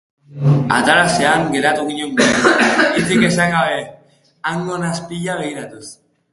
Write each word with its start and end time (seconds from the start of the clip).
Atalasean 0.77 1.43
geratu 1.55 1.83
ginen 1.89 2.15
biok, 2.21 2.49
hitzik 2.97 3.29
esan 3.29 3.55
gabe, 3.59 3.79
hango 4.53 4.81
nahaspila 4.87 5.41
begiratuz. 5.45 5.87